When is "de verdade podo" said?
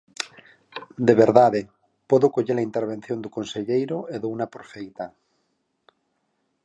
1.07-2.27